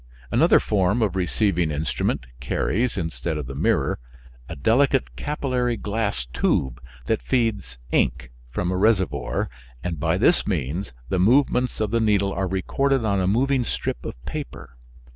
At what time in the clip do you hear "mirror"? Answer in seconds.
3.53-3.99